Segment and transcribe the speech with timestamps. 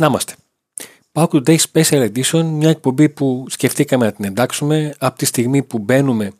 [0.00, 0.34] Να είμαστε.
[1.12, 5.78] Pauk Today Special Edition, μια εκπομπή που σκεφτήκαμε να την εντάξουμε από τη στιγμή που
[5.78, 6.32] μπαίνουμε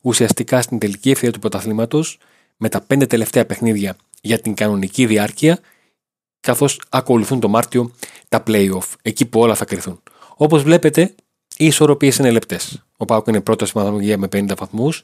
[0.00, 2.18] ουσιαστικά στην τελική ευθεία του πρωταθλήματος
[2.56, 5.58] με τα πέντε τελευταία παιχνίδια για την κανονική διάρκεια,
[6.40, 7.90] καθώς ακολουθούν το Μάρτιο
[8.28, 10.02] τα playoff, εκεί που όλα θα κρυθούν.
[10.36, 11.14] Όπως βλέπετε,
[11.56, 12.84] οι ισορροπίες είναι λεπτές.
[12.96, 15.02] Ο Πάουκ είναι πρώτος στη βαθμολογία με 50 βαθμούς,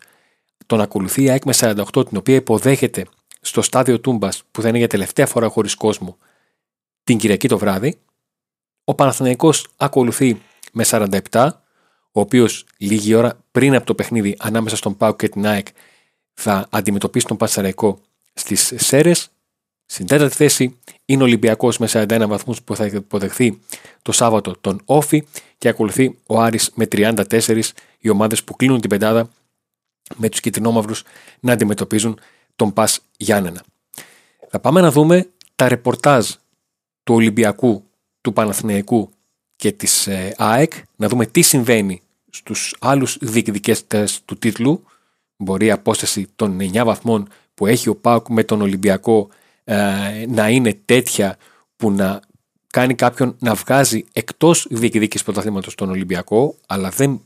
[0.67, 3.07] τον ακολουθεί η ΑΕΚ με 48, την οποία υποδέχεται
[3.41, 6.17] στο στάδιο Τούμπας που θα είναι για τελευταία φορά χωρίς κόσμο
[7.05, 7.99] την Κυριακή το βράδυ.
[8.85, 10.41] Ο Παναθηναϊκός ακολουθεί
[10.73, 10.85] με
[11.31, 11.51] 47,
[12.13, 15.67] ο οποίος λίγη ώρα πριν από το παιχνίδι ανάμεσα στον Πάουκ και την ΑΕΚ
[16.35, 18.01] θα αντιμετωπίσει τον Παναθηναϊκό
[18.33, 19.31] στις Σέρες.
[19.87, 23.61] Στην τέταρτη θέση είναι ο Ολυμπιακός με 41 βαθμούς που θα υποδεχθεί
[24.03, 25.27] το Σάββατο τον Όφη
[25.59, 27.63] και ακολουθεί ο Άρης με 34
[27.99, 29.29] οι ομάδες που κλείνουν την πεντάδα
[30.17, 31.03] με τους κυτρινόμαυρους
[31.41, 32.21] να αντιμετωπίζουν
[32.57, 33.63] τον Πας Γιάννενα.
[34.49, 36.31] Θα πάμε να δούμε τα ρεπορτάζ
[37.11, 37.85] του Ολυμπιακού,
[38.21, 39.11] του Παναθηναϊκού
[39.57, 44.85] και της ε, ΑΕΚ, να δούμε τι συμβαίνει στους άλλους διεκδικέστες του τίτλου.
[45.37, 49.29] Μπορεί η απόσταση των 9 βαθμών που έχει ο ΠΑΟΚ με τον Ολυμπιακό
[49.65, 49.77] ε,
[50.29, 51.37] να είναι τέτοια
[51.77, 52.21] που να
[52.67, 57.21] κάνει κάποιον να βγάζει εκτός διεκδίκησης πρωταθλήματος τον Ολυμπιακό, αλλά δεν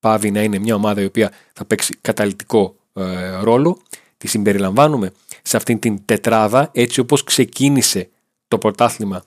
[0.00, 3.78] πάβει να είναι μια ομάδα η οποία θα παίξει καταλητικό ε, ρόλο.
[4.16, 8.08] Τη συμπεριλαμβάνουμε σε αυτήν την τετράδα έτσι όπως ξεκίνησε
[8.54, 9.24] το πρωτάθλημα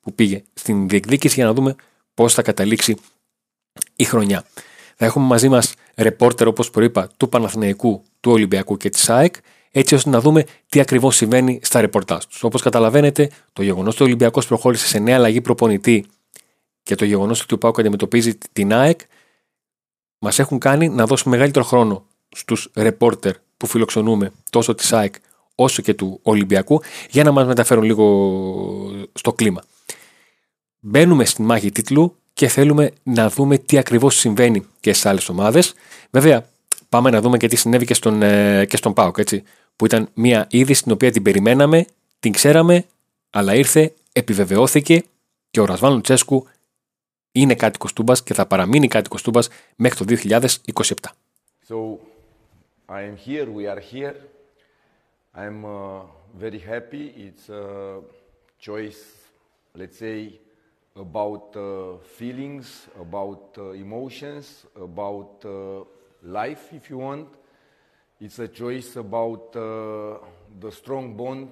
[0.00, 1.74] που πήγε στην διεκδίκηση για να δούμε
[2.14, 2.96] πώς θα καταλήξει
[3.96, 4.44] η χρονιά.
[4.96, 9.34] Θα έχουμε μαζί μας ρεπόρτερ όπως προείπα του Παναθηναϊκού, του Ολυμπιακού και της ΑΕΚ
[9.70, 12.42] έτσι ώστε να δούμε τι ακριβώς συμβαίνει στα ρεπορτάζ τους.
[12.42, 16.06] Όπως καταλαβαίνετε το γεγονός ότι ο Ολυμπιακός προχώρησε σε νέα αλλαγή προπονητή
[16.82, 19.00] και το γεγονός ότι ο ΠΑΟΚ αντιμετωπίζει την ΑΕΚ
[20.18, 25.14] μας έχουν κάνει να δώσουμε μεγαλύτερο χρόνο στους ρεπόρτερ που φιλοξενούμε τόσο της ΑΕΚ
[25.60, 28.06] όσο και του Ολυμπιακού για να μας μεταφέρουν λίγο
[29.12, 29.62] στο κλίμα.
[30.80, 35.74] Μπαίνουμε στην μάχη τίτλου και θέλουμε να δούμε τι ακριβώς συμβαίνει και σε άλλες ομάδες.
[36.10, 36.48] Βέβαια,
[36.88, 39.42] πάμε να δούμε και τι συνέβη και στον, ε, και στον ΠΑΟΚ, έτσι,
[39.76, 41.84] που ήταν μια είδηση την οποία την περιμέναμε,
[42.20, 42.84] την ξέραμε,
[43.30, 45.04] αλλά ήρθε, επιβεβαιώθηκε
[45.50, 46.46] και ο Ρασβάν Λουτσέσκου
[47.32, 50.94] είναι κάτοικος Τούμπας και θα παραμείνει κάτοικος Τούμπας μέχρι το 2027.
[51.68, 51.98] So,
[52.88, 54.14] I am here, we are here.
[55.34, 56.00] I'm uh,
[56.34, 57.08] very happy.
[57.08, 58.00] It's a
[58.58, 59.14] choice,
[59.74, 60.40] let's say,
[60.96, 65.84] about uh, feelings, about uh, emotions, about uh,
[66.22, 67.28] life, if you want.
[68.20, 70.18] It's a choice about uh,
[70.58, 71.50] the strong bond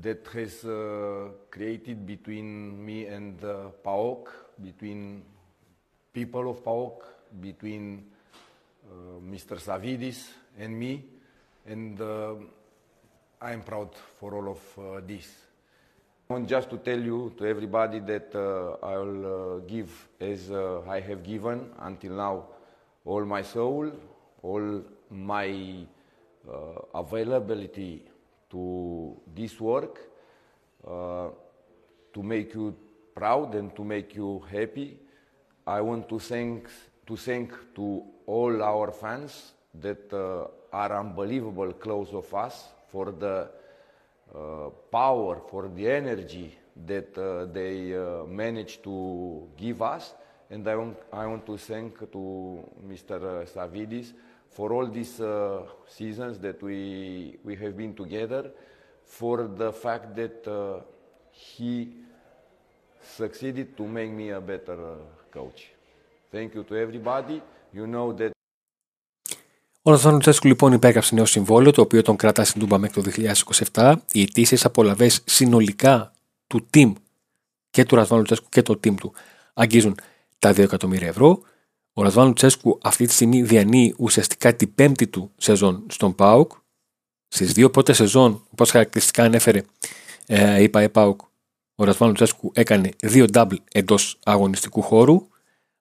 [0.00, 4.28] that has uh, created between me and PAOK,
[4.60, 5.22] between
[6.12, 7.04] people of PAOK,
[7.40, 8.06] between
[9.22, 9.60] Mr.
[9.60, 11.13] Savidis and me
[11.66, 12.34] and uh,
[13.40, 15.28] I am proud for all of uh, this.
[16.28, 20.50] I want just to tell you, to everybody, that uh, I will uh, give as
[20.50, 22.44] uh, I have given until now
[23.04, 23.92] all my soul,
[24.42, 25.86] all my
[26.48, 26.54] uh,
[26.94, 28.02] availability
[28.50, 29.98] to this work,
[30.86, 32.74] to make you
[33.14, 34.98] proud and to make you happy.
[35.66, 36.68] I want to thank
[37.06, 40.12] to thank to all our fans that
[40.74, 43.48] are unbelievable close of us for the
[44.34, 48.24] uh, power, for the energy that uh, they uh,
[48.82, 50.14] to give us.
[50.50, 53.46] And I want, I want to thank to Mr.
[53.46, 54.12] Savidis
[54.50, 58.50] for all these uh, seasons that we, we have been together,
[59.04, 60.80] for the fact that uh,
[61.30, 61.92] he
[63.02, 64.96] succeeded to make me a better uh,
[65.30, 65.68] coach.
[66.32, 67.40] Thank you to everybody.
[67.72, 68.33] You know that
[69.86, 73.10] Ο Ρασβάν Λουτσέσκου λοιπόν υπέγραψε νέο συμβόλαιο το οποίο τον κρατά στην Τούμπα μέχρι το
[73.72, 73.94] 2027.
[74.12, 76.12] Οι αιτήσεις απολαυέ συνολικά
[76.46, 76.92] του team
[77.70, 79.12] και του Ρασβάν Λουτσέσκου και το team του
[79.54, 79.94] αγγίζουν
[80.38, 81.42] τα 2 εκατομμύρια ευρώ.
[81.92, 86.52] Ο Ρασβάν Λουτσέσκου αυτή τη στιγμή διανύει ουσιαστικά την πέμπτη του σεζόν στον ΠΑΟΚ.
[87.28, 89.62] Στις δύο πρώτες σεζόν, όπως χαρακτηριστικά ανέφερε
[90.26, 91.20] ε, η ΠΑΟΚ,
[91.74, 95.28] ο Ρασβάν Λουτσέσκου έκανε δύο double εντός αγωνιστικού χώρου.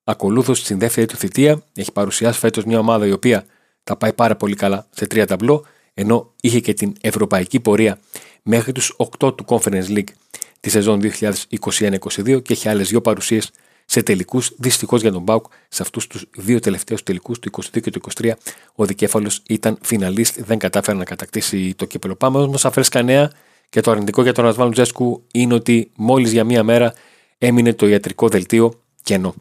[0.04, 3.46] Ακολούθως στην δεύτερη του θητεία έχει παρουσιάσει φέτος μια ομάδα η οποία
[3.84, 8.00] τα πάει πάρα πολύ καλά σε τρία ταμπλό, ενώ είχε και την ευρωπαϊκή πορεία
[8.44, 10.12] μέχρι τους 8 του Conference League
[10.60, 13.52] τη σεζόν 2021-2022 και έχει άλλες δύο παρουσίες
[13.86, 14.52] σε τελικούς.
[14.58, 18.32] Δυστυχώς για τον Μπάουκ, σε αυτούς τους δύο τελευταίους τελικούς, του 22 και του 23,
[18.76, 22.16] ο δικέφαλος ήταν φιναλίστ, δεν κατάφερε να κατακτήσει το κύπελο.
[22.16, 23.32] Πάμε όμως φρέσκα νέα
[23.70, 26.94] και το αρνητικό για τον Ρασβάν Τζέσκου είναι ότι μόλις για μία μέρα
[27.38, 29.36] έμεινε το ιατρικό δελτίο κενό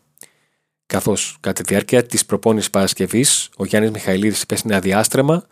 [0.93, 5.47] καθώς κατά τη διάρκεια της προπόνησης Παρασκευής ο Γιάννης Μιχαηλίδης υπέστη ένα διάστρεμα,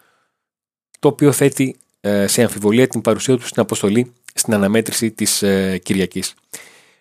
[0.98, 5.78] το οποίο θέτει ε, σε αμφιβολία την παρουσία του στην αποστολή στην αναμέτρηση της ε,
[5.78, 6.34] Κυριακής.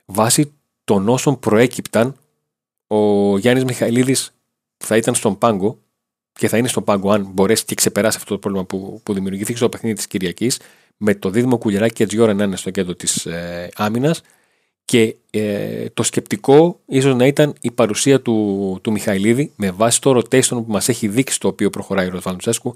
[0.06, 0.54] Βάσει
[0.84, 2.16] των όσων προέκυπταν,
[2.88, 4.34] ο Γιάννης Μιχαηλίδης
[4.78, 5.80] θα ήταν στον πάγκο
[6.32, 9.58] και θα είναι στον πάγκο αν μπορέσει και ξεπεράσει αυτό το πρόβλημα που, που δημιουργήθηκε
[9.58, 10.60] στο παιχνίδι της Κυριακής
[10.98, 14.22] με το δίδυμο Κουλιαράκη και Τζιόρα να είναι στο κέντρο της ε, άμυνας
[14.90, 20.18] και ε, το σκεπτικό ίσως να ήταν η παρουσία του, του Μιχαηλίδη με βάση το
[20.18, 22.76] rotation που μας έχει δείξει το οποίο προχωράει ο Ροσβάν Τσέσκου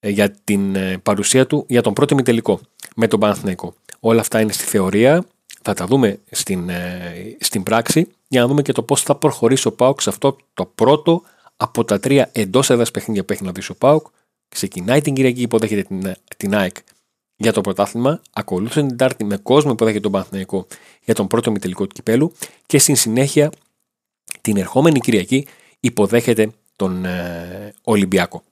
[0.00, 2.60] ε, για την ε, παρουσία του για τον πρώτο τελικό
[2.96, 3.74] με τον Παναθηναϊκό.
[4.00, 5.24] Όλα αυτά είναι στη θεωρία,
[5.62, 9.68] θα τα δούμε στην, ε, στην πράξη για να δούμε και το πώς θα προχωρήσει
[9.68, 11.22] ο Πάουκ σε αυτό το πρώτο
[11.56, 14.06] από τα τρία εντός έδρας παιχνίδια που έχει να δει ο Πάουκ.
[14.48, 16.76] Ξεκινάει την Κυριακή, υποδέχεται την, την ΑΕΚ
[17.38, 18.20] για το πρωτάθλημα.
[18.32, 20.66] Ακολούθησε την Τάρτη με κόσμο που δέχεται τον Παναθηναϊκό
[21.04, 22.32] για τον πρώτο τελικό του κυπέλου.
[22.66, 23.50] Και στην συνέχεια
[24.40, 25.46] την ερχόμενη Κυριακή
[25.80, 28.42] υποδέχεται τον ε, Ολυμπιακό.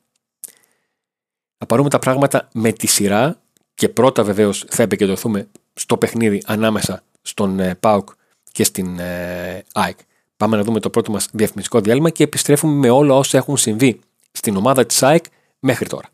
[1.58, 3.40] Θα πάρουμε τα πράγματα με τη σειρά
[3.74, 8.08] και πρώτα βεβαίως θα επικεντρωθούμε στο παιχνίδι ανάμεσα στον ε, ΠΑΟΚ
[8.52, 9.98] και στην ε, ΑΕΚ.
[10.36, 14.00] Πάμε να δούμε το πρώτο μας διαφημιστικό διάλειμμα και επιστρέφουμε με όλα όσα έχουν συμβεί
[14.32, 15.24] στην ομάδα της ΑΕΚ
[15.58, 16.08] μέχρι τώρα.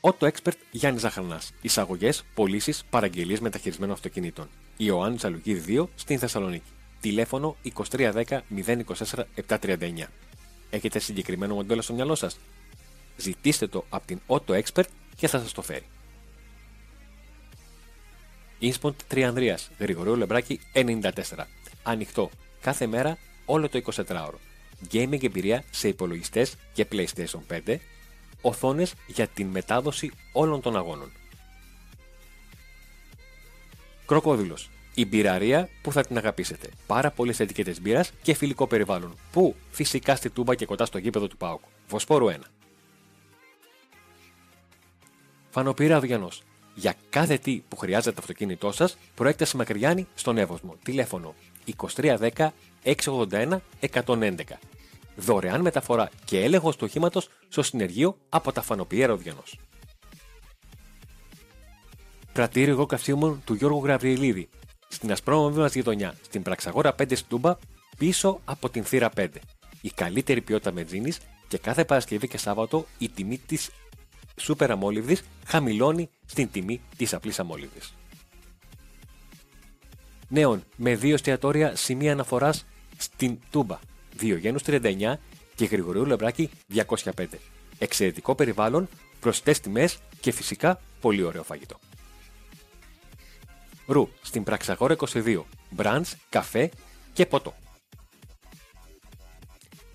[0.00, 1.52] Auto Expert Γιάννης Ζαχαρνάς.
[1.60, 4.48] Εισαγωγές, πωλήσεις, παραγγελίες μεταχειρισμένων αυτοκινήτων.
[4.76, 6.70] Ιωάννη Τζαλουκίδη 2 στην Θεσσαλονίκη.
[7.00, 10.08] Τηλέφωνο 2310 024 739.
[10.70, 12.38] Έχετε συγκεκριμένο μοντέλο στο μυαλό σας;
[13.16, 14.84] Ζητήστε το από την Auto Expert
[15.16, 15.86] και θα σας το φέρει.
[18.58, 21.10] Ινσποντ Τριανδρία, Γρηγορείο Λεμπράκη 94.
[21.82, 22.30] Ανοιχτό
[22.60, 24.38] κάθε μέρα όλο το 24ωρο.
[24.92, 27.76] Gaming εμπειρία σε υπολογιστές και PlayStation 5
[28.40, 31.12] οθόνες για την μετάδοση όλων των αγώνων.
[34.06, 34.70] Κροκόδηλος.
[34.94, 36.68] Η μπειραρία που θα την αγαπήσετε.
[36.86, 39.14] Πάρα πολλές ετικέτες μπύρας και φιλικό περιβάλλον.
[39.32, 41.60] Που φυσικά στη τούμπα και κοντά στο γήπεδο του Πάουκ.
[41.88, 42.36] Βοσπόρου 1.
[45.50, 46.28] Φανοπύρα Διανό.
[46.74, 50.76] Για κάθε τι που χρειάζεται το αυτοκίνητό σας, προέκταση Μακριάνη στον Εύωσμο.
[50.82, 51.34] Τηλέφωνο
[51.80, 52.48] 2310
[52.84, 54.42] 681 111
[55.16, 59.42] δωρεάν μεταφορά και έλεγχος του οχήματος στο συνεργείο από τα Φανοπιέρα Ροδιανό.
[62.32, 64.48] Πρατήριο εγώ καυσίμων του Γιώργου Γραβριελίδη,
[64.88, 67.56] στην ασπρόμαυρη μας γειτονιά, στην Πραξαγόρα 5 στην Τούμπα,
[67.98, 69.28] πίσω από την θύρα 5.
[69.80, 71.18] Η καλύτερη ποιότητα μετζίνης
[71.48, 73.70] και κάθε Παρασκευή και Σάββατο η τιμή της
[74.36, 77.94] σούπερ αμόλυβδης χαμηλώνει στην τιμή της απλής αμόλυβδης.
[80.28, 82.66] Νέων με δύο εστιατόρια σημεία αναφοράς
[82.96, 83.78] στην Τούμπα.
[84.20, 85.14] Διογένους 39
[85.54, 87.26] και Γρηγορίου Λεμπράκη 205.
[87.78, 88.88] Εξαιρετικό περιβάλλον,
[89.20, 91.78] προσιτές τιμές και φυσικά πολύ ωραίο φαγητό.
[93.86, 95.44] Ρου στην Πραξαγόρα 22.
[95.70, 96.70] Μπραντς, καφέ
[97.12, 97.54] και ποτό.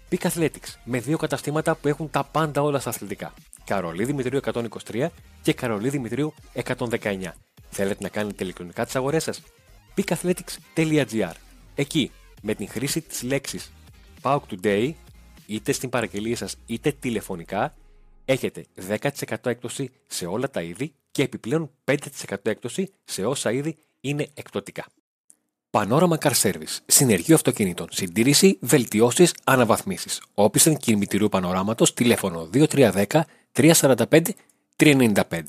[0.09, 3.33] Peak Athletics με δύο καταστήματα που έχουν τα πάντα όλα στα αθλητικά.
[3.63, 5.07] Καρολί Δημητρίου 123
[5.41, 7.33] και Καρολί Δημητρίου 119.
[7.69, 9.41] Θέλετε να κάνετε ηλεκτρονικά τις αγορές σας;
[9.95, 11.33] peakathletics.gr
[11.75, 12.11] Εκεί,
[12.41, 13.71] με την χρήση της λέξης
[14.25, 14.91] PAOK Today,
[15.45, 17.75] είτε στην παραγγελία σας είτε τηλεφωνικά,
[18.25, 21.95] έχετε 10% έκπτωση σε όλα τα είδη και επιπλέον 5%
[22.43, 24.85] έκπτωση σε όσα είδη είναι εκπτωτικά.
[25.69, 26.77] Πανόραμα Car Service.
[26.85, 27.87] Συνεργείο αυτοκινήτων.
[27.91, 30.21] Συντήρηση, βελτιώσεις, αναβαθμίσεις.
[30.33, 33.05] Όπισθεν κινητηρίου πανοράματος, τηλέφωνο 2310
[33.51, 34.21] 345
[34.75, 35.41] 395.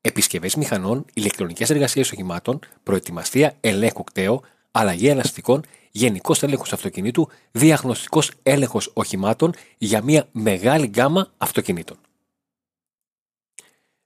[0.00, 5.64] Επισκευές μηχανών, ηλεκτρονικές εργασίες οχημάτων, προετοιμαστία ελέγχου κταίο, αλλαγή ελαστικών
[5.96, 11.96] γενικός έλεγχος αυτοκινήτου, διαγνωστικός έλεγχος οχημάτων για μια μεγάλη γκάμα αυτοκινήτων.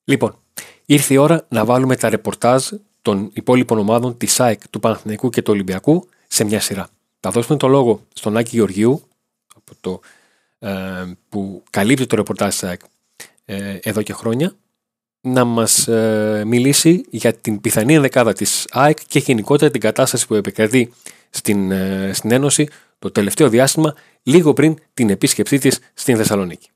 [0.05, 0.39] Λοιπόν,
[0.87, 2.69] ήρθε η ώρα να βάλουμε τα ρεπορτάζ
[3.03, 6.89] των υπόλοιπων ομάδων της ΣΑΕΚ, του Παναθηναϊκού και του Ολυμπιακού σε μια σειρά.
[7.21, 9.03] Θα δώσουμε το λόγο στον Άκη Γεωργίου,
[9.55, 10.01] από το,
[10.59, 12.81] ε, που καλύπτει το ρεπορτάζ της ΑΕΚ
[13.45, 14.55] ε, εδώ και χρόνια,
[15.21, 20.35] να μας ε, μιλήσει για την πιθανή δεκάδα της ΑΕΚ και γενικότερα την κατάσταση που
[20.35, 20.93] επικρατεί
[21.31, 22.69] στην, ε, στην Ένωση
[22.99, 26.71] το τελευταίο διάστημα, λίγο πριν την επίσκεψή της στην Θεσσαλονίκη.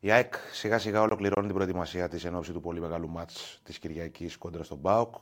[0.00, 4.36] Η ΑΕΚ σιγά σιγά ολοκληρώνει την προετοιμασία της εν του πολύ μεγάλου μάτς της Κυριακής
[4.36, 5.14] κόντρα στον ΠΑΟΚ.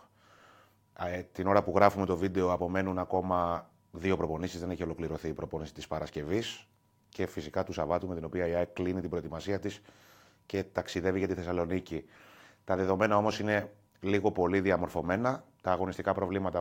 [0.98, 4.60] Ε, την ώρα που γράφουμε το βίντεο απομένουν ακόμα δύο προπονήσεις.
[4.60, 6.66] Δεν έχει ολοκληρωθεί η προπόνηση της Παρασκευής
[7.08, 9.80] και φυσικά του Σαββάτου με την οποία η ΑΕΚ κλείνει την προετοιμασία της
[10.46, 12.04] και ταξιδεύει για τη Θεσσαλονίκη.
[12.64, 15.44] Τα δεδομένα όμως είναι λίγο πολύ διαμορφωμένα.
[15.62, 16.60] Τα αγωνιστικά προβλήματα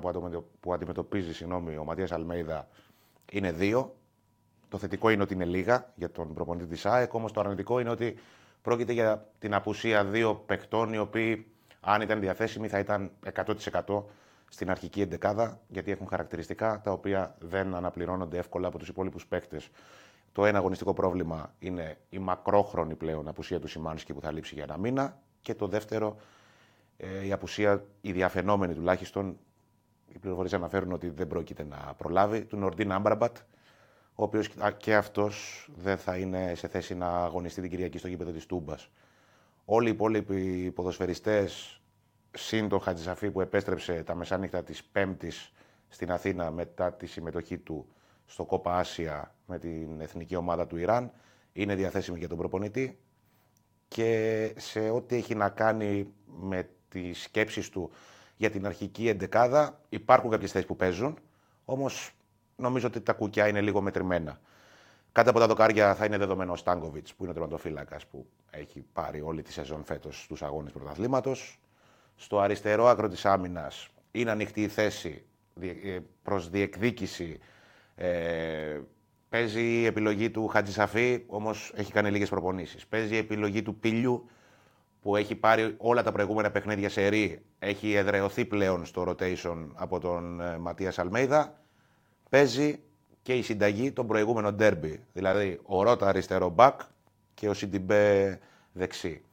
[0.59, 2.67] που αντιμετωπίζει συγγνώμη, ο Ματίας Αλμέιδα
[3.31, 3.95] είναι δύο.
[4.69, 7.89] Το θετικό είναι ότι είναι λίγα για τον προπονητή της ΑΕΚ, όμως το αρνητικό είναι
[7.89, 8.17] ότι
[8.61, 13.11] πρόκειται για την απουσία δύο παικτών οι οποίοι, αν ήταν διαθέσιμοι, θα ήταν
[13.85, 14.03] 100%
[14.49, 19.69] στην αρχική εντεκάδα, γιατί έχουν χαρακτηριστικά τα οποία δεν αναπληρώνονται εύκολα από τους υπόλοιπους παίκτες.
[20.31, 24.63] Το ένα αγωνιστικό πρόβλημα είναι η μακρόχρονη πλέον απουσία του Σιμάνσκι που θα λείψει για
[24.63, 25.17] ένα μήνα.
[25.41, 26.15] Και το δεύτερο
[27.03, 29.37] Ε, η απουσία, η διαφαινόμενη τουλάχιστον,
[30.07, 33.37] οι πληροφορίες αναφέρουν ότι δεν πρόκειται να προλάβει, του Νορντίν Άμπραμπατ,
[34.15, 38.31] ο οποίος και αυτός δεν θα είναι σε θέση να αγωνιστεί την Κυριακή στο γήπεδο
[38.31, 38.89] της Τούμπας.
[39.65, 41.81] Όλοι οι υπόλοιποι ποδοσφαιριστές,
[42.31, 45.53] συν τον Χατζησαφή που επέστρεψε τα μεσάνυχτα της Πέμπτης
[45.87, 47.87] στην Αθήνα μετά τη συμμετοχή του
[48.25, 51.11] στο Κόπα Άσια με την εθνική ομάδα του Ιράν,
[51.53, 52.99] είναι διαθέσιμοι για τον προπονητή
[53.87, 57.91] και σε ό,τι έχει να κάνει με τις σκέψεις του
[58.37, 61.17] για την αρχική εντεκάδα υπάρχουν κάποιες θέσεις που παίζουν,
[61.65, 62.11] όμως
[62.55, 64.39] νομίζω ότι τα κουκιά είναι λίγο μετρημένα.
[65.11, 68.85] Κάτω από τα δοκάρια θα είναι δεδομένο ο Στάνκοβιτς, που είναι ο τερματοφύλακας που έχει
[68.93, 71.59] πάρει όλη τη σεζόν φέτος στους αγώνες πρωταθλήματος.
[72.15, 75.23] Στο αριστερό άκρο της άμυνας είναι ανοιχτή η θέση
[75.61, 77.39] ε, προς διεκδίκηση.
[77.95, 78.79] Ε,
[79.29, 82.87] παίζει η επιλογή του Χατζησαφή, όμως έχει κάνει λίγες προπονήσεις.
[82.87, 84.29] Παίζει η επιλογή του Πιλιού,
[85.01, 87.41] που έχει πάρει όλα τα προηγούμενα παιχνίδια σε ρί.
[87.59, 91.61] Έχει εδρεωθεί πλέον στο rotation από τον ε, Ματίας Αλμέιδα.
[92.29, 92.79] Παίζει
[93.21, 95.03] και η συνταγή των προηγούμενων ντέρμπι.
[95.13, 96.81] Δηλαδή ο Ρότα αριστερό μπακ
[97.33, 98.39] και ο Σιντιμπέ
[98.71, 99.23] δεξί.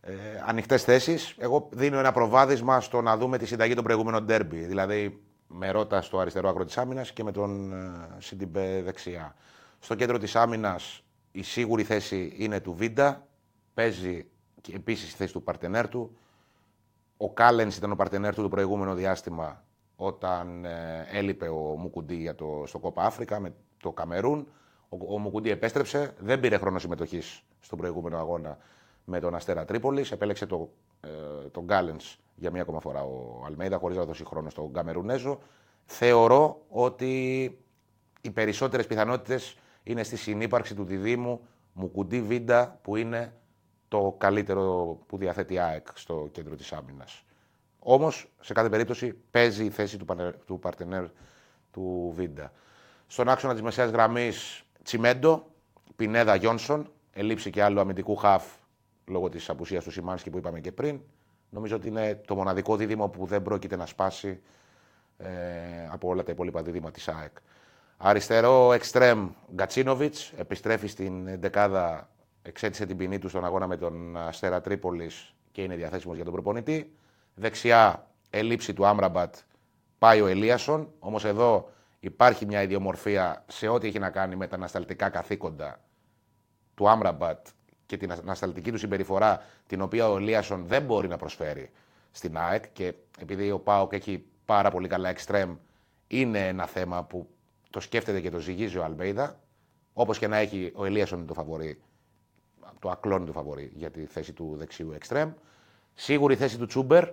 [0.00, 0.12] Ε,
[0.46, 1.34] Ανοιχτές θέσεις.
[1.38, 4.58] Εγώ δίνω ένα προβάδισμα στο να δούμε τη συνταγή των προηγούμενων ντέρμπι.
[4.58, 9.34] Δηλαδή με Ρότα στο αριστερό άκρο της άμυνας και με τον ε, Σιντιμπέ δεξιά.
[9.78, 13.26] Στο κέντρο της άμυνας η σίγουρη θέση είναι του Βίντα.
[13.74, 14.26] Παίζει
[14.60, 16.16] και επίσης η θέση του παρτενέρ του.
[17.16, 19.62] Ο Κάλενς ήταν ο παρτενέρ του το προηγούμενο διάστημα
[19.96, 24.48] όταν ε, έλειπε ο Μουκουντή για το, στο Κόπα Άφρικα με το Καμερούν.
[24.88, 28.58] Ο, ο Μουκουντή επέστρεψε, δεν πήρε χρόνο συμμετοχής στον προηγούμενο αγώνα
[29.04, 30.10] με τον Αστέρα Τρίπολης.
[30.10, 31.96] Επέλεξε το, ε, τον Γκάλεν
[32.34, 35.38] για μία ακόμα φορά ο Αλμέιδα, χωρίς να δώσει χρόνο στον Καμερουνέζο.
[35.84, 37.42] Θεωρώ ότι
[38.20, 41.40] οι περισσότερες πιθανότητες είναι στη συνύπαρξη του διδήμου
[41.72, 43.32] Μουκουντή Βίντα, που είναι
[43.88, 47.22] το καλύτερο που διαθέτει η ΑΕΚ στο κέντρο της άμυνας.
[47.78, 51.04] Όμως, σε κάθε περίπτωση, παίζει η θέση του, του παρτενέρ
[51.70, 52.52] του Βίντα.
[53.06, 55.46] Στον άξονα της μεσαίας γραμμής, Τσιμέντο,
[55.96, 58.44] Πινέδα Γιόνσον, ελείψη και άλλου αμυντικού χαφ
[59.06, 61.00] λόγω της απουσίας του Σιμάνσκι που είπαμε και πριν.
[61.50, 64.40] Νομίζω ότι είναι το μοναδικό δίδυμο που δεν πρόκειται να σπάσει
[65.18, 65.28] ε,
[65.90, 67.36] από όλα τα υπόλοιπα δίδυμα της ΑΕΚ.
[67.96, 72.08] Αριστερό εξτρέμ Γκατσίνοβιτ, επιστρέφει στην δεκάδα,
[72.48, 76.32] εξέτησε την ποινή του στον αγώνα με τον Αστέρα Τρίπολης και είναι διαθέσιμος για τον
[76.32, 76.92] προπονητή.
[77.34, 79.34] Δεξιά, ελήψη του Άμραμπατ,
[79.98, 80.92] πάει ο Ελίασον.
[80.98, 85.80] Όμως εδώ υπάρχει μια ιδιομορφία σε ό,τι έχει να κάνει με τα ανασταλτικά καθήκοντα
[86.74, 87.46] του Άμραμπατ
[87.86, 91.70] και την ανασταλτική του συμπεριφορά, την οποία ο Ελίασον δεν μπορεί να προσφέρει
[92.10, 92.72] στην ΑΕΚ.
[92.72, 95.56] Και επειδή ο Πάοκ έχει πάρα πολύ καλά εξτρέμ,
[96.06, 97.28] είναι ένα θέμα που
[97.70, 99.40] το σκέφτεται και το ζυγίζει ο Αλμπέιδα.
[99.92, 101.82] Όπως και να έχει ο Ελίασον το φαβορή,
[102.78, 105.32] το ακλόνι του φαβορή για τη θέση του δεξιού εξτρέμ.
[105.94, 107.08] Σίγουρη θέση του Τσούμπερ,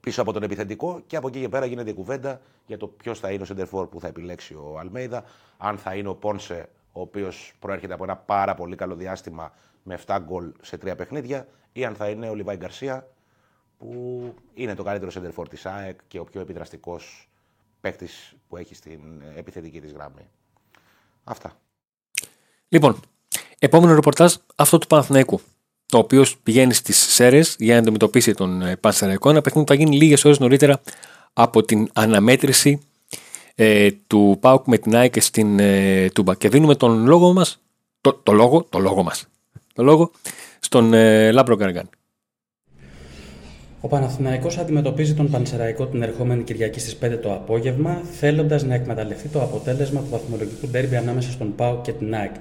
[0.00, 3.18] πίσω από τον επιθετικό και από εκεί και πέρα γίνεται η κουβέντα για το ποιος
[3.18, 5.24] θα είναι ο σεντερφόρ που θα επιλέξει ο Αλμέιδα.
[5.56, 9.52] Αν θα είναι ο Πόνσε, ο οποίος προέρχεται από ένα πάρα πολύ καλό διάστημα
[9.82, 13.08] με 7 γκολ σε 3 παιχνίδια, ή αν θα είναι ο Λιβάη Γκαρσία,
[13.78, 17.28] που είναι το καλύτερο σεντερφόρ της ΑΕΚ και ο πιο επιδραστικός
[17.80, 20.28] παίκτης που έχει στην επιθετική της γραμμή.
[21.24, 21.52] Αυτά.
[22.68, 23.00] Λοιπόν,
[23.66, 25.40] επόμενο ρεπορτάζ αυτό του Παναθηναϊκού
[25.86, 29.30] το οποίος πηγαίνει στις Σέρρες για να αντιμετωπίσει τον ε, Πανσεραϊκό.
[29.30, 30.80] Ένα παιχνίδι που θα γίνει λίγες ώρες νωρίτερα
[31.32, 32.80] από την αναμέτρηση
[33.54, 36.34] ε, του ΠΑΟΚ με την ΑΕΚ στην ε, Τούμπα.
[36.34, 37.60] Και δίνουμε τον λόγο μας,
[38.00, 39.26] το, το, λόγο, το λόγο μας,
[39.74, 40.10] το λόγο
[40.60, 41.88] στον ε, Λάμπρο Γκαργάν.
[43.80, 49.28] Ο Παναθηναϊκός αντιμετωπίζει τον Πανσεραϊκό την ερχόμενη Κυριακή στις 5 το απόγευμα, θέλοντας να εκμεταλλευτεί
[49.28, 52.34] το αποτέλεσμα του βαθμολογικού ντέρμπι ανάμεσα στον ΠΑΟΚ και την ΑΕΚ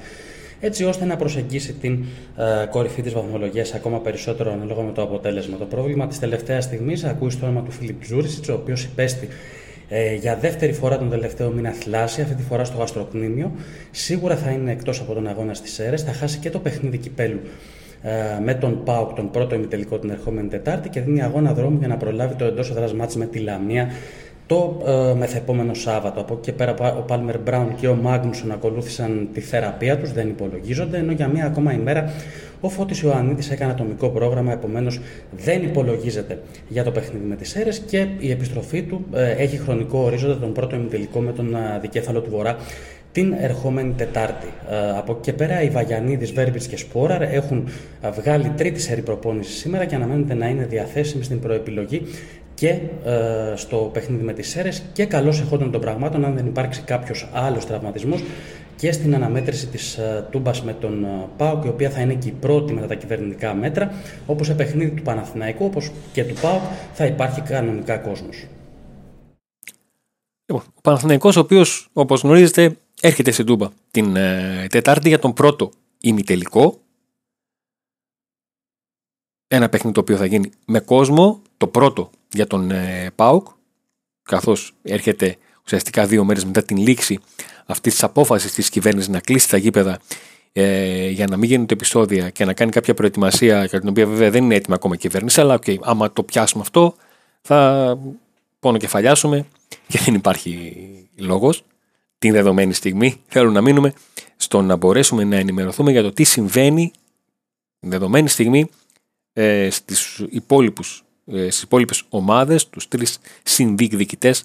[0.61, 2.05] έτσι ώστε να προσεγγίσει την
[2.37, 5.57] ε, κορυφή της βαθμολογίας ακόμα περισσότερο ανάλογα με το αποτέλεσμα.
[5.57, 9.27] Το πρόβλημα της τελευταίας στιγμής ακούει στο όνομα του Φίλιπ Τζούρισιτς, ο οποίος υπέστη
[9.89, 13.51] ε, για δεύτερη φορά τον τελευταίο μήνα θλάση, αυτή τη φορά στο γαστροκνήμιο.
[13.91, 17.39] Σίγουρα θα είναι εκτός από τον αγώνα στις αίρε, θα χάσει και το παιχνίδι κυπέλου
[18.03, 21.87] ε, με τον ΠΑΟΚ τον πρώτο ημιτελικό την ερχόμενη Τετάρτη και δίνει αγώνα δρόμου για
[21.87, 23.91] να προλάβει το εντός έδρα μάτς με τη Λαμία
[24.51, 26.19] το ε, μεθεπόμενο Σάββατο.
[26.19, 30.27] Από εκεί και πέρα ο Πάλμερ Μπράουν και ο Μάγνουσον ακολούθησαν τη θεραπεία τους, δεν
[30.27, 32.13] υπολογίζονται, ενώ για μία ακόμα ημέρα
[32.61, 34.99] ο Φώτης Ιωαννίτης έκανε ατομικό πρόγραμμα, επομένως
[35.37, 39.99] δεν υπολογίζεται για το παιχνίδι με τις αίρες και η επιστροφή του ε, έχει χρονικό
[39.99, 42.55] ορίζοντα τον πρώτο ημιτελικό με τον ε, δικέφαλο του Βορρά
[43.11, 44.47] την ερχόμενη Τετάρτη.
[44.69, 47.67] Ε, από εκεί και πέρα οι Βαγιανίδης, Βέρμπιτς και Σπόραρ έχουν
[48.13, 52.01] βγάλει τρίτη σερή προπόνηση σήμερα και αναμένεται να είναι διαθέσιμοι στην προεπιλογή
[52.61, 56.81] και ε, στο παιχνίδι με τις ΣΕΡΕΣ και καλώς εχόντων των πραγμάτων αν δεν υπάρξει
[56.81, 58.23] κάποιος άλλος τραυματισμός
[58.75, 62.27] και στην αναμέτρηση της ε, Τούμπας με τον ε, ΠΑΟΚ, η οποία θα είναι και
[62.27, 63.93] η πρώτη μετά τα κυβερνητικά μέτρα,
[64.25, 66.61] όπως σε παιχνίδι του Παναθηναϊκού, όπως και του ΠΑΟΚ,
[66.93, 68.45] θα υπάρχει κανονικά κόσμος.
[70.45, 75.33] Λοιπόν, ο Παναθηναϊκός, ο οποίος, όπως γνωρίζετε, έρχεται στην Τούμπα την ε, Τετάρτη για τον
[75.33, 76.79] πρώτο ημιτελικό.
[79.47, 83.47] Ένα παιχνίδι το οποίο θα γίνει με κόσμο, το πρώτο για τον ε, ΠΑΟΚ,
[84.23, 87.19] καθώς έρχεται ουσιαστικά δύο μέρες μετά την λήξη
[87.65, 89.99] αυτής της απόφασης της κυβέρνησης να κλείσει τα γήπεδα
[90.53, 94.29] ε, για να μην γίνονται επεισόδια και να κάνει κάποια προετοιμασία για την οποία βέβαια
[94.29, 95.41] δεν είναι έτοιμη ακόμα η κυβέρνηση.
[95.41, 96.95] Αλλά okay, άμα το πιάσουμε αυτό,
[97.41, 97.97] θα
[98.77, 99.45] κεφαλιάσουμε
[99.87, 100.85] και δεν υπάρχει
[101.15, 101.63] λόγος.
[102.17, 103.93] Την δεδομένη στιγμή θέλω να μείνουμε
[104.37, 106.91] στο να μπορέσουμε να ενημερωθούμε για το τι συμβαίνει
[107.79, 108.69] την δεδομένη στιγμή
[109.33, 114.43] ε, στις, υπόλοιπους, ε, στις υπόλοιπες ομάδες, τους τρεις συνδιεκδικητές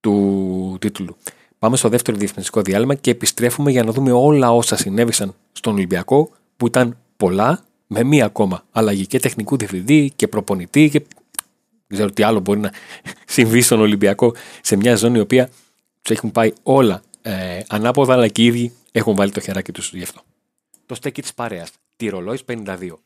[0.00, 1.16] του τίτλου.
[1.58, 6.30] Πάμε στο δεύτερο διευθυντικό διάλειμμα και επιστρέφουμε για να δούμε όλα όσα συνέβησαν στον Ολυμπιακό
[6.56, 12.10] που ήταν πολλά με μία ακόμα αλλαγή και τεχνικού διευθυντή και προπονητή και δεν ξέρω
[12.10, 12.72] τι άλλο μπορεί να
[13.26, 15.50] συμβεί στον Ολυμπιακό σε μια ζώνη η οποία
[16.02, 19.92] τους έχουν πάει όλα ε, ανάποδα αλλά και οι ίδιοι έχουν βάλει το χεράκι τους
[19.94, 20.20] γι' αυτό.
[20.86, 21.70] Το στέκι της παρέας.
[21.96, 22.98] Τη ρολόι 52.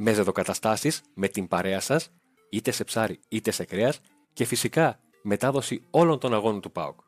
[0.00, 2.10] Με ζεδοκαταστάσει με την παρέα σας,
[2.50, 4.00] είτε σε ψάρι είτε σε κρέας
[4.32, 7.00] και φυσικά μετάδοση όλων των αγώνων του ΠΑΟΚ.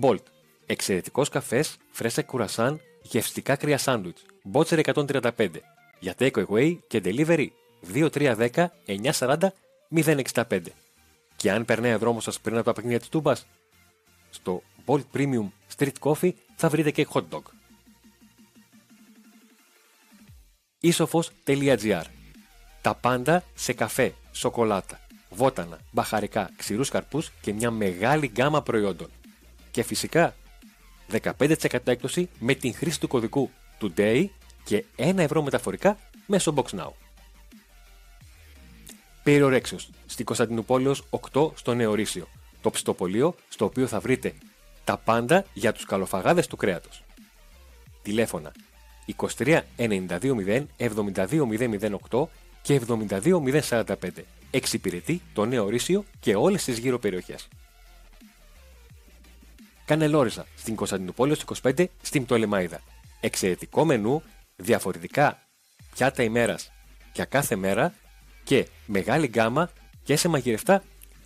[0.00, 0.22] Bolt.
[0.66, 4.24] Εξαιρετικός καφές, φρέσα κουρασάν, γευστικά κρύα σάντουιτς.
[4.44, 5.48] Μπότσερ 135.
[6.00, 7.46] Για take away και delivery
[7.94, 9.52] 2310 940
[9.88, 10.60] 065.
[11.36, 13.46] Και αν περνάει ο δρόμος σας πριν από τα παιχνίδια της Τούμπας,
[14.30, 17.42] στο Bolt Premium Street Coffee θα βρείτε και hot dog.
[20.82, 22.02] Isofos.gr
[22.82, 25.00] Τα πάντα σε καφέ, σοκολάτα,
[25.30, 29.10] βότανα, μπαχαρικά, ξηρούς καρπούς και μια μεγάλη γκάμα προϊόντων.
[29.70, 30.34] Και φυσικά
[31.10, 31.52] 15%
[31.84, 33.50] έκπτωση με την χρήση του κωδικού
[33.80, 34.26] TODAY
[34.64, 36.90] και 1 ευρώ μεταφορικά μέσω BoxNow.
[39.22, 42.28] Περιορέξεως στην Κωνσταντινούπολεως 8 στο Νεορίσιο,
[42.60, 44.34] το ψητοπολείο στο οποίο θα βρείτε
[44.84, 47.02] τα πάντα για τους καλοφαγάδες του κρέατος.
[48.02, 48.52] Τηλέφωνα
[49.16, 50.64] 23 92 0
[52.62, 53.40] και 72
[54.50, 57.48] Εξυπηρετεί το Νέο Ρήσιο και όλες τις γύρω περιοχές.
[59.84, 62.80] Κανελόριζα στην Κωνσταντινούπολη 25 στην Πτολεμαίδα.
[63.20, 64.22] Εξαιρετικό μενού,
[64.56, 65.38] διαφορετικά
[65.94, 66.72] πιάτα ημέρας
[67.14, 67.94] για κάθε μέρα
[68.44, 69.70] και μεγάλη γκάμα
[70.02, 70.82] και σε μαγειρευτά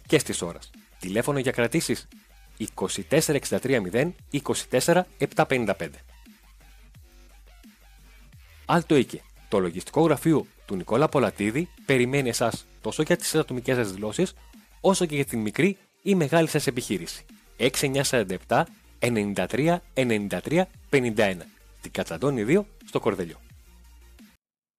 [0.06, 0.70] και στις ώρες.
[0.98, 2.08] Τηλέφωνο για κρατήσεις
[2.76, 5.88] 24630 24755.
[8.72, 13.92] Άλτο Οίκε, το λογιστικό γραφείο του Νικόλα Πολατίδη περιμένει εσάς τόσο για τις ατομικές σας
[13.92, 14.34] δηλώσεις,
[14.80, 17.24] όσο και για την μικρή ή μεγάλη σας επιχείρηση.
[17.56, 18.62] 6947
[18.98, 21.36] 93 93 51
[21.78, 23.40] στην Κατσαντώνη 2 στο Κορδελιό.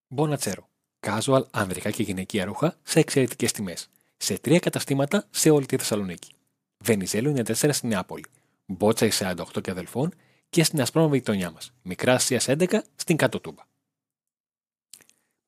[0.08, 0.68] Μπονατσέρο.
[1.08, 3.90] Casual ανδρικά και γυναικεία ρούχα σε εξαιρετικές τιμές.
[4.18, 6.32] Σε τρία καταστήματα σε όλη τη Θεσσαλονίκη.
[6.84, 8.26] Βενιζέλο 94 στην Νεάπολη.
[8.66, 10.14] Μπότσα 48 και αδελφών
[10.50, 11.74] και στην Ασπρόμαβη γειτονιά μας.
[11.82, 13.70] Μικρά Ασία 11 στην Κάτω Τούμπα.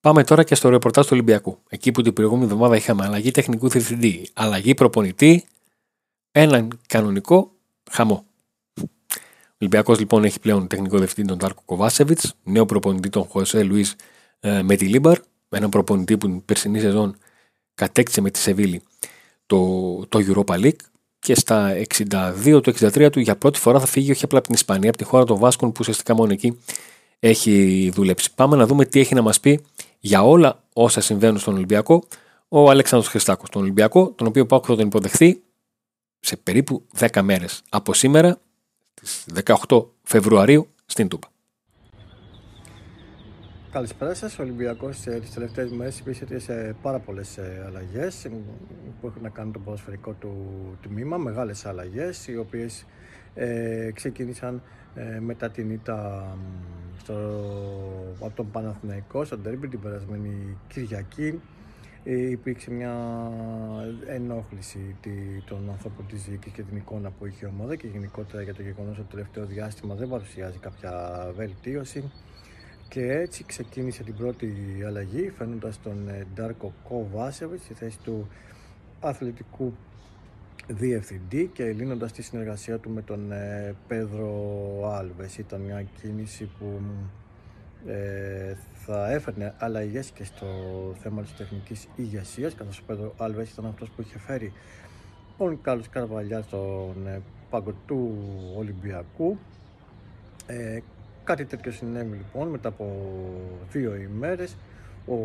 [0.03, 1.57] Πάμε τώρα και στο ρεπορτάζ του Ολυμπιακού.
[1.69, 5.45] Εκεί που την προηγούμενη εβδομάδα είχαμε αλλαγή τεχνικού διευθυντή, αλλαγή προπονητή,
[6.31, 7.51] έναν κανονικό
[7.91, 8.25] χαμό.
[8.81, 8.85] Ο
[9.57, 13.95] Ολυμπιακός λοιπόν έχει πλέον τεχνικό διευθυντή τον Τάρκο Κοβάσεβιτς, νέο προπονητή τον Χωσέ Λουίς
[14.39, 15.17] ε, Μετιλίμπαρ,
[15.49, 17.17] έναν προπονητή που την περσινή σεζόν
[17.73, 18.81] κατέκτησε με τη Σεβίλη
[19.45, 19.59] το,
[20.05, 20.81] το Europa League
[21.19, 24.55] και στα 62 του 63 του για πρώτη φορά θα φύγει όχι απλά από την
[24.55, 26.59] Ισπανία, από τη χώρα των Βάσκων που ουσιαστικά μόνο εκεί
[27.19, 28.33] έχει δουλέψει.
[28.35, 29.59] Πάμε να δούμε τι έχει να μας πει
[30.05, 32.03] για όλα όσα συμβαίνουν στον Ολυμπιακό
[32.47, 33.49] ο Αλέξανδρος Χριστάκος.
[33.49, 35.43] Τον Ολυμπιακό, τον οποίο πάω θα τον υποδεχθεί
[36.19, 38.39] σε περίπου 10 μέρες από σήμερα,
[39.01, 39.25] στις
[39.67, 41.27] 18 Φεβρουαρίου, στην Τούπα.
[43.71, 44.39] Καλησπέρα σας.
[44.39, 48.27] Ο Ολυμπιακός ε, τις τελευταίες μέρες υπήρξε σε πάρα πολλές ε, αλλαγές
[49.01, 50.35] που έχουν να κάνουν το ποδοσφαιρικό του
[50.81, 51.17] τμήμα.
[51.17, 52.85] Μεγάλες αλλαγές οι οποίες
[53.33, 54.61] ε, ξεκίνησαν
[54.95, 56.27] ε, μετά την ήττα
[57.03, 57.13] στο,
[58.19, 61.41] από τον Παναθηναϊκό στο Ντέρμπι την περασμένη Κυριακή
[62.03, 62.95] ε, υπήρξε μια
[64.07, 64.95] ενόχληση
[65.45, 68.61] των ανθρώπων της διοίκησης και την εικόνα που είχε η ομάδα και γενικότερα για το
[68.61, 70.91] γεγονός ότι το τελευταίο διάστημα δεν παρουσιάζει κάποια
[71.35, 72.11] βελτίωση.
[72.89, 74.53] Και έτσι ξεκίνησε την πρώτη
[74.85, 78.27] αλλαγή φαίνοντας τον ε, Ντάρκο Κοβάσεβιτ στη θέση του
[78.99, 79.73] αθλητικού
[80.67, 85.37] διευθυντή και λύνοντας τη συνεργασία του με τον ε, Πέδρο Άλβες.
[85.37, 86.81] Ήταν μια κίνηση που
[87.87, 90.47] ε, θα έφερνε αλλαγές και στο
[91.01, 94.53] θέμα της τεχνικής ηγεσίας, καθώς ο Πέδρο Άλβες ήταν αυτός που είχε φέρει
[95.37, 98.17] τον Κάλλος Καρβαλιά στον ε, πάγκο του
[98.57, 99.37] Ολυμπιακού.
[100.47, 100.79] Ε,
[101.23, 102.95] κάτι τέτοιο συνέβη λοιπόν μετά από
[103.71, 104.57] δύο ημέρες
[105.07, 105.15] ο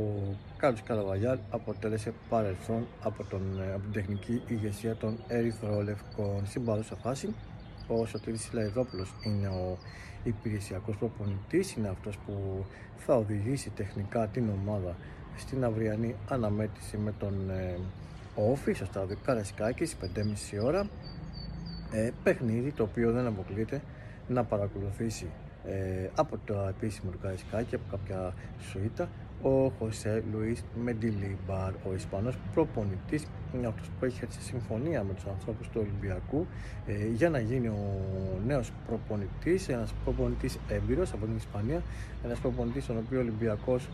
[0.58, 6.46] Κάρλος Καλαβαγιάλ αποτέλεσε παρελθόν από, τον, ε, από την τεχνική ηγεσία των Ερυθρόλευκων.
[6.46, 7.34] Στην παρούσα φάση,
[7.86, 9.78] ο Σωτήρης Σιλαϊδόπουλος είναι ο
[10.24, 12.64] υπηρεσιακός προπονητής, είναι αυτός που
[12.96, 14.96] θα οδηγήσει τεχνικά την ομάδα
[15.36, 17.78] στην αυριανή αναμέτρηση με τον ε,
[18.34, 20.10] Όφη στο στάδιο Καρασκάκη στις
[20.58, 20.88] 5.30 ώρα
[21.92, 23.82] ε, παιχνίδι το οποίο δεν αποκλείεται
[24.28, 25.26] να παρακολουθήσει
[25.66, 28.34] ε, από το επίσημο του Καρασκάκη από κάποια
[28.70, 29.08] σουίτα
[29.42, 35.24] ο Χωσέ Λουίς Μεντιλίμπαρ, ο Ισπανός προπονητής, είναι αυτός που έχει έτσι συμφωνία με τους
[35.26, 36.46] ανθρώπους του Ολυμπιακού
[36.86, 37.94] ε, για να γίνει ο
[38.46, 41.82] νέος προπονητής, ένας προπονητής έμπειρος από την Ισπανία,
[42.24, 43.88] ένας προπονητής τον οποίο ο Ολυμπιακός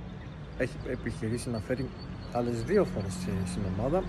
[0.59, 1.89] έχει επιχειρήσει να φέρει
[2.33, 3.13] άλλες δύο φορές
[3.45, 4.03] στην ομάδα.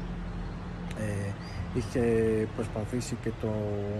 [1.00, 1.32] Ε,
[1.74, 2.02] είχε
[2.56, 3.52] προσπαθήσει και, το,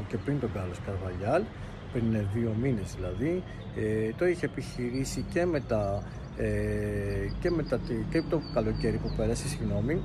[0.08, 1.44] και πριν τον Κάρλος Καρβαλιάλ,
[1.92, 3.44] πριν δύο μήνες δηλαδή,
[3.76, 6.04] ε, το είχε επιχειρήσει και μετά
[6.38, 10.02] ε, και, μετά, και το καλοκαίρι που πέρασε, συγγνώμη,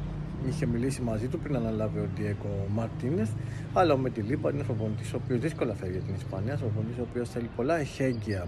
[0.48, 3.30] είχε μιλήσει μαζί του πριν αναλάβει ο Ντιέκο Μαρτίνεθ.
[3.72, 6.56] Αλλά με τη Λίπα είναι προπονητή ο οποίος δύσκολα φεύγει για την Ισπανία.
[6.56, 8.46] Προπονητή ο οποίος θέλει πολλά εχέγγυα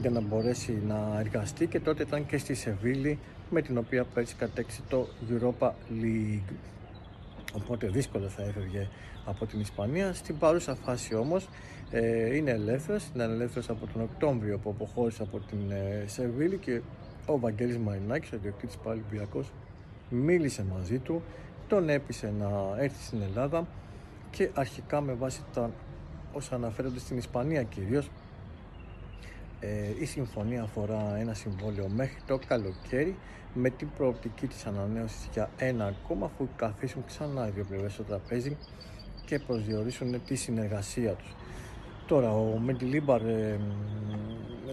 [0.00, 3.18] για να μπορέσει να εργαστεί και τότε ήταν και στη Σεβίλη
[3.50, 5.70] με την οποία πέρσι κατέξει το Europa
[6.02, 6.52] League.
[7.54, 8.88] Οπότε δύσκολο θα έφευγε
[9.24, 10.12] από την Ισπανία.
[10.12, 11.48] Στην παρούσα φάση όμως
[11.90, 16.80] ε, είναι ελεύθερος, είναι ελεύθερος από τον Οκτώβριο που αποχώρησε από την ε, Σεβίλη και
[17.26, 19.52] ο Βαγγέλης Μαρινάκης, ο διοκτήτης Παραλυμπιακός,
[20.10, 21.22] μίλησε μαζί του,
[21.66, 23.66] τον έπεισε να έρθει στην Ελλάδα
[24.30, 25.70] και αρχικά με βάση τα
[26.32, 28.10] όσα αναφέρονται στην Ισπανία κυρίως
[29.60, 33.16] ε, η συμφωνία αφορά ένα συμβόλαιο μέχρι το καλοκαίρι
[33.56, 38.02] με την προοπτική της ανανέωσης για ένα ακόμα αφού καθίσουν ξανά οι δύο πλευρές στο
[38.02, 38.56] τραπέζι
[39.24, 41.34] και προσδιορίσουν τη συνεργασία τους.
[42.06, 43.60] Τώρα, ο Μεντιλίμπαρ ε,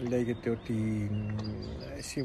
[0.08, 1.10] λέγεται ότι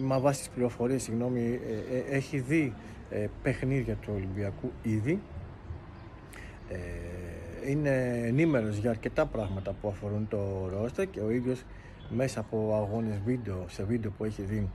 [0.01, 2.73] μα βάσει τις πληροφορίες συγγνώμη, ε, ε, έχει δει
[3.09, 5.21] ε, παιχνίδια του Ολυμπιακού ήδη
[7.67, 11.63] είναι ενήμερος για αρκετά πράγματα που αφορούν το ρόστερ και ο ίδιος
[12.09, 14.69] μέσα από αγώνες βίντεο, σε βίντεο που έχει δει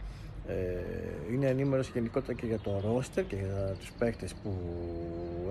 [1.33, 4.51] είναι ενήμερος γενικότερα και για το ρόστερ και για τους παίκτες που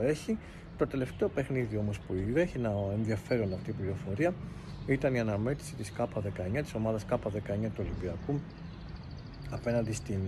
[0.01, 0.37] έχει.
[0.77, 4.33] Το τελευταίο παιχνίδι όμως που είδε έχει ένα ενδιαφέρον αυτή η πληροφορία
[4.85, 7.17] ήταν η αναμέτρηση της K19, της ομάδας K19
[7.63, 8.39] του Ολυμπιακού
[9.49, 10.21] απέναντι στην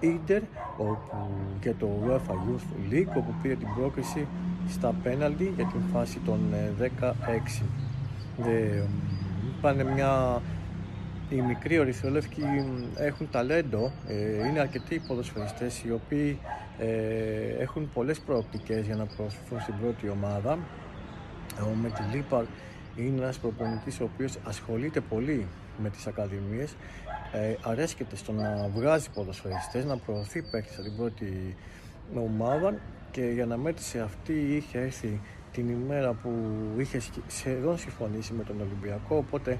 [0.00, 0.42] Ίντερ
[0.76, 4.26] όπου και το UEFA Youth League όπου πήρε την πρόκριση
[4.68, 6.40] στα πέναλτι για την φάση των
[7.00, 7.62] 16
[8.46, 8.82] ε,
[9.60, 10.42] πάνε μια
[11.28, 12.42] οι μικροί ορυθρολεύκοι
[12.96, 16.38] έχουν ταλέντο, ε, είναι αρκετοί ποδοσφαιριστές οι οποίοι
[16.78, 16.86] ε,
[17.58, 20.58] έχουν πολλές προοπτικές για να προσφέρουν στην πρώτη ομάδα.
[21.60, 22.44] Ο Μετιλίπαρ
[22.96, 25.46] είναι ένας προπονητής ο οποίος ασχολείται πολύ
[25.82, 26.76] με τις ακαδημίες,
[27.32, 31.56] ε, αρέσκεται στο να βγάζει ποδοσφαιριστές, να προωθεί παίκτες από την πρώτη
[32.14, 32.74] ομάδα
[33.10, 35.20] και για να μέτρησε αυτή είχε έρθει
[35.52, 36.30] την ημέρα που
[36.78, 39.58] είχε σχεδόν συμφωνήσει με τον Ολυμπιακό, οπότε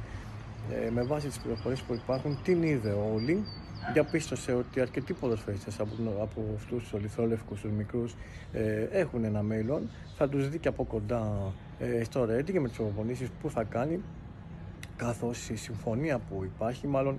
[0.70, 3.44] ε, με βάση τις πληροφορίες που υπάρχουν την είδε όλοι
[3.92, 8.14] διαπίστωσε ότι αρκετοί ποδοσφαιριστές από, από αυτούς τους ολιθρόλευκους, τους μικρούς
[8.52, 12.68] ε, έχουν ένα μέλλον θα τους δει και από κοντά ε, στο Ρέντι και με
[12.68, 14.00] τις προπονήσεις που θα κάνει
[14.96, 17.18] καθώς η συμφωνία που υπάρχει μάλλον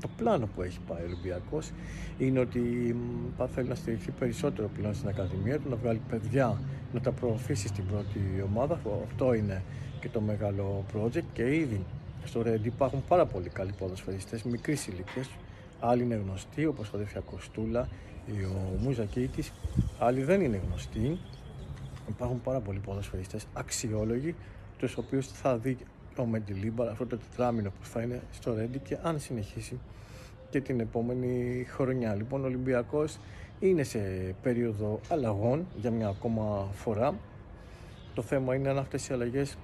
[0.00, 1.70] το πλάνο που έχει πάει ο Ολυμπιακός
[2.18, 2.96] είναι ότι
[3.36, 6.60] θα θέλει να στηριχθεί περισσότερο πλέον στην Ακαδημία του, να βγάλει παιδιά,
[6.92, 8.80] να τα προωθήσει στην πρώτη ομάδα.
[9.06, 9.62] Αυτό είναι
[10.00, 11.84] και το μεγάλο project και ήδη
[12.26, 15.30] στο Ρέντι υπάρχουν πάρα πολλοί καλοί ποδοσφαιριστές μικρής ηλικίας.
[15.80, 17.88] Άλλοι είναι γνωστοί, όπως ο Δεφια Κοστούλα
[18.26, 19.44] ή ο Μουζακίτη.
[19.98, 21.18] Άλλοι δεν είναι γνωστοί.
[22.08, 24.34] Υπάρχουν πάρα πολλοί ποδοσφαιριστές αξιόλογοι,
[24.78, 25.78] τους οποίους θα δει
[26.16, 29.78] ο Μεντιλίμπαρ αυτό το τετράμινο που θα είναι στο Ρέντι και αν συνεχίσει
[30.50, 32.14] και την επόμενη χρονιά.
[32.14, 33.18] Λοιπόν, ο Ολυμπιακός
[33.60, 33.98] είναι σε
[34.42, 37.14] περίοδο αλλαγών για μια ακόμα φορά.
[38.14, 39.56] Το θέμα είναι αν αυτές οι αλλαγές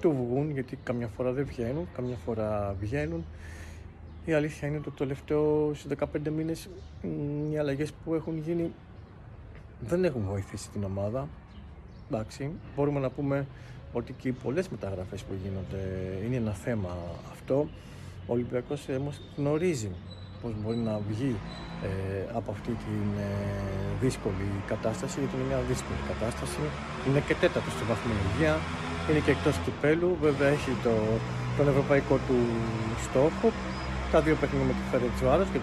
[0.00, 3.24] του βγουν γιατί καμιά φορά δεν βγαίνουν, καμιά φορά βγαίνουν.
[4.24, 6.04] Η αλήθεια είναι ότι το τελευταίο 15
[6.36, 6.68] μήνες
[7.50, 8.72] οι αλλαγές που έχουν γίνει
[9.80, 11.28] δεν έχουν βοηθήσει την ομάδα.
[12.10, 13.46] Εντάξει, μπορούμε να πούμε
[13.92, 15.82] ότι και οι πολλές μεταγραφές που γίνονται
[16.26, 16.96] είναι ένα θέμα
[17.30, 17.68] αυτό.
[18.26, 19.90] Ο Ολυμπιακός όμως γνωρίζει
[20.42, 21.36] πώς μπορεί να βγει
[21.82, 21.88] ε,
[22.32, 23.26] από αυτή τη ε,
[24.00, 26.62] δύσκολη κατάσταση, γιατί είναι μια δύσκολη κατάσταση.
[27.06, 28.54] Είναι και τέταρτος στη βαθμολογία,
[29.08, 30.94] είναι και εκτός κυπέλου, βέβαια έχει το,
[31.56, 32.38] τον ευρωπαϊκό του
[33.08, 33.52] στόχο.
[34.12, 35.58] Τα δύο παιχνίδια με τη Φερετσουάρος και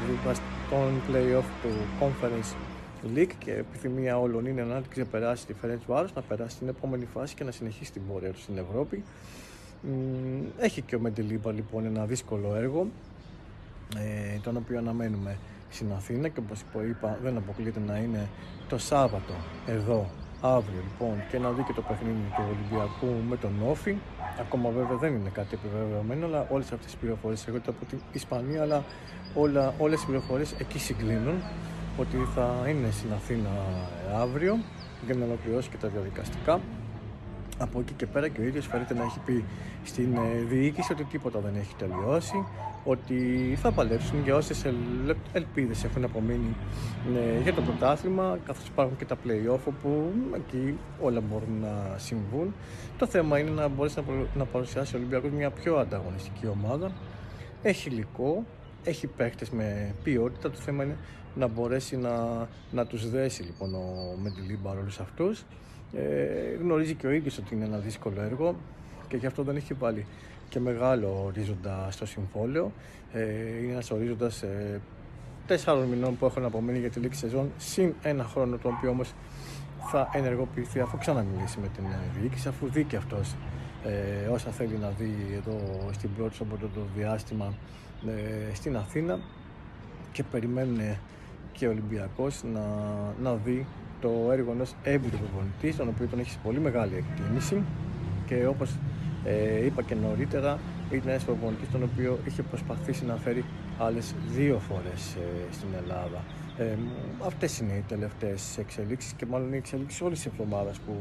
[0.69, 2.55] τον play-off του Conference
[3.15, 7.05] League και επιθυμία όλων είναι να την ξεπεράσει τη Ferenc Βάρος, να περάσει στην επόμενη
[7.13, 9.03] φάση και να συνεχίσει την πορεία του στην Ευρώπη.
[10.59, 12.87] Έχει και ο Μεντελίμπα λοιπόν ένα δύσκολο έργο,
[13.97, 15.37] ε, τον οποίο αναμένουμε
[15.69, 18.29] στην Αθήνα και όπως είπα δεν αποκλείεται να είναι
[18.69, 19.33] το Σάββατο
[19.65, 20.09] εδώ
[20.41, 23.95] αύριο λοιπόν και να δει και το παιχνίδι του Ολυμπιακού με τον Όφη.
[24.39, 28.61] Ακόμα βέβαια δεν είναι κάτι επιβεβαιωμένο, αλλά όλες αυτές τις πληροφορίες έρχονται από την Ισπανία,
[28.61, 28.83] αλλά
[29.35, 31.41] όλα, όλες οι πληροφορίες εκεί συγκλίνουν
[31.99, 33.49] ότι θα είναι στην Αθήνα
[34.15, 34.57] αύριο
[35.05, 36.59] για να ολοκληρώσει και τα διαδικαστικά.
[37.57, 39.43] Από εκεί και πέρα και ο ίδιος φαίνεται να έχει πει
[39.83, 42.45] στην ε, διοίκηση ότι τίποτα δεν έχει τελειώσει,
[42.87, 44.65] ότι θα παλέψουν για όσες
[45.33, 46.55] ελπίδες έχουν απομείνει
[47.15, 52.53] ε, για το πρωτάθλημα, καθώς υπάρχουν και τα play-off όπου εκεί όλα μπορούν να συμβούν.
[52.97, 54.03] Το θέμα είναι να μπορέσει
[54.35, 56.91] να παρουσιάσει ο Ολυμπιακός μια πιο ανταγωνιστική ομάδα.
[57.61, 58.45] Έχει υλικό,
[58.83, 60.51] έχει παίχτες με ποιότητα.
[60.51, 60.97] Το θέμα είναι
[61.35, 65.43] να μπορέσει να, να τους δέσει λοιπόν ο Μεντιλίμπαρ όλους αυτούς.
[65.93, 68.55] Ε, γνωρίζει και ο ίδιος ότι είναι ένα δύσκολο έργο
[69.07, 70.05] και γι' αυτό δεν έχει βάλει
[70.49, 72.71] και μεγάλο ορίζοντα στο συμβόλαιο.
[73.13, 73.21] Ε,
[73.63, 74.81] είναι ένας ορίζοντας ε,
[75.47, 79.13] τέσσερων μηνών που έχουν απομείνει για τη λήξη σεζόν, συν ένα χρόνο το οποίο όμως
[79.91, 81.83] θα ενεργοποιηθεί αφού ξαναμιλήσει με την
[82.19, 83.35] διοίκηση, αφού δει και αυτός
[83.83, 85.59] ε, όσα θέλει να δει εδώ
[85.91, 87.53] στην πρώτη από το διάστημα
[88.07, 89.19] ε, στην Αθήνα.
[90.11, 90.79] Και περιμένουν
[91.51, 92.65] και ο Ολυμπιακός να,
[93.21, 93.65] να δει
[94.01, 97.63] το έργο ενός έμπειρου προπονητής, τον οποίο τον έχεις σε πολύ μεγάλη εκτίμηση.
[98.25, 98.75] Και όπως
[99.25, 100.59] ε, είπα και νωρίτερα,
[100.91, 103.45] είναι ένας προπονητής τον οποίο είχε προσπαθήσει να φέρει
[103.77, 106.23] άλλες δύο φορές ε, στην Ελλάδα.
[106.57, 106.77] Ε,
[107.25, 110.93] αυτές είναι οι τελευταίες εξελίξεις και μάλλον οι εξελίξεις όλης της εβδομάδας που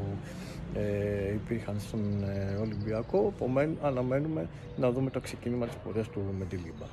[0.73, 3.33] ε, υπήρχαν στον ε, Ολυμπιακό.
[3.35, 6.85] Επομένως, αναμένουμε να δούμε το ξεκίνημα της πορείας του με τη Λίμπα.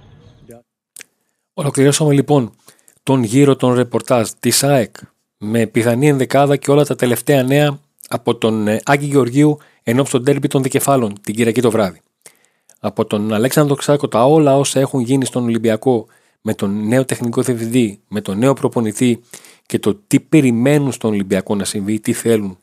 [1.55, 2.53] Ολοκληρώσαμε λοιπόν
[3.03, 4.97] τον γύρο των ρεπορτάζ της ΑΕΚ
[5.39, 10.25] με πιθανή ενδεκάδα και όλα τα τελευταία νέα από τον ε, Άκη Γεωργίου ενόψει του
[10.25, 12.01] ντέρμπι των δικεφάλων την Κυριακή το βράδυ.
[12.79, 16.07] Από τον Αλέξανδρο Ξάκο τα όλα όσα έχουν γίνει στον Ολυμπιακό
[16.40, 19.20] με τον νέο τεχνικό διευθυντή, με τον νέο προπονητή
[19.66, 22.59] και το τι περιμένουν στον Ολυμπιακό να συμβεί, τι θέλουν.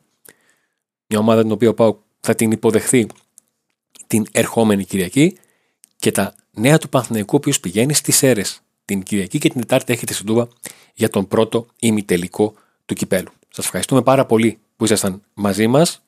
[1.08, 3.08] Μια ομάδα την οποία πάω θα την υποδεχθεί
[4.08, 5.38] την ερχόμενη Κυριακή
[5.96, 9.94] και τα νέα του Παναθηναϊκού ο οποίος πηγαίνει στις αίρες την Κυριακή και την Τετάρτη
[9.94, 10.48] έχετε στην Τούβα
[10.94, 12.54] για τον πρώτο ημιτελικό
[12.86, 13.30] του κυπέλου.
[13.50, 16.02] Σας ευχαριστούμε πάρα πολύ που ήσασταν μαζί μας.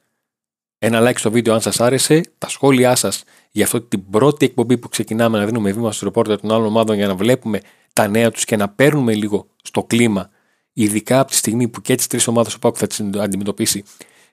[0.85, 2.21] Ένα like στο βίντεο αν σας άρεσε.
[2.37, 6.39] Τα σχόλιά σας για αυτή την πρώτη εκπομπή που ξεκινάμε να δίνουμε βήμα στο ρεπόρτερ
[6.39, 7.59] των άλλων ομάδων για να βλέπουμε
[7.93, 10.29] τα νέα τους και να παίρνουμε λίγο στο κλίμα,
[10.73, 13.83] ειδικά από τη στιγμή που και τις τρεις ομάδες ο Πάκου θα τις αντιμετωπίσει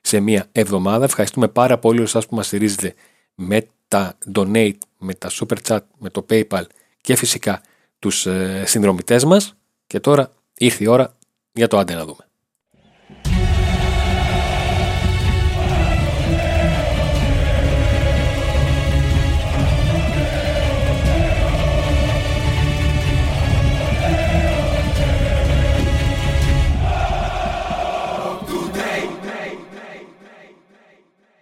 [0.01, 1.05] σε μία εβδομάδα.
[1.05, 2.93] Ευχαριστούμε πάρα πολύ εσάς που μας στηρίζετε
[3.35, 6.63] με τα donate, με τα super chat, με το PayPal
[7.01, 7.61] και φυσικά
[7.99, 9.55] τους ε, συνδρομητές μας
[9.87, 11.17] και τώρα ήρθε η ώρα
[11.51, 12.30] για το άντε να δούμε.